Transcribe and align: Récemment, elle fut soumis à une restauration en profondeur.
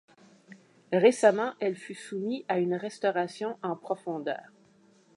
Récemment, 0.93 1.53
elle 1.59 1.75
fut 1.75 1.93
soumis 1.93 2.43
à 2.47 2.57
une 2.57 2.73
restauration 2.73 3.59
en 3.61 3.75
profondeur. 3.75 4.41